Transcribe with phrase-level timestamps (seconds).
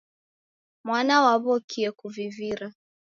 [0.85, 2.67] Mwana waw'okie kuvivira.